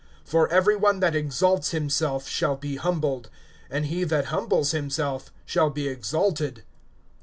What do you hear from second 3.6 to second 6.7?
and he that humbles himself shall be exalted.